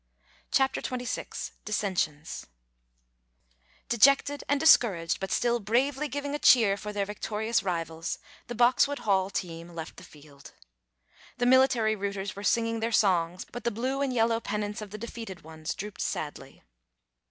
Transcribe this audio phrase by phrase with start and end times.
[0.49, 2.47] CHAPTER XXVI DISSENSIONS
[3.87, 8.17] Dejected and discouraged, but still bravely giving a cheer for their victorious rivals,
[8.47, 10.53] the Boxwood Hall team left the field.
[11.37, 14.97] The military rooters were singing their songs, but the blue and yellow pennants of the
[14.97, 16.63] defeated ones drooped sadly.